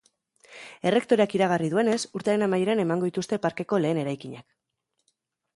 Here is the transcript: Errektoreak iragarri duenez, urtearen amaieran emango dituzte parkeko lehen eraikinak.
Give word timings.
Errektoreak 0.91 1.35
iragarri 1.39 1.69
duenez, 1.75 1.99
urtearen 2.21 2.45
amaieran 2.47 2.83
emango 2.87 3.11
dituzte 3.11 3.39
parkeko 3.45 3.81
lehen 3.85 4.01
eraikinak. 4.07 4.49